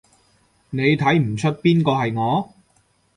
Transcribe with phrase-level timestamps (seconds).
[0.71, 2.51] 你睇唔岀邊個係我？